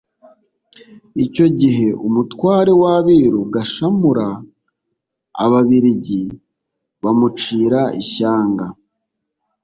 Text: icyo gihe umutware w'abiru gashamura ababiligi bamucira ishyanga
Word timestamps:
icyo 1.25 1.45
gihe 1.59 1.87
umutware 2.07 2.71
w'abiru 2.81 3.39
gashamura 3.53 4.27
ababiligi 5.43 6.21
bamucira 7.03 7.81
ishyanga 8.01 8.65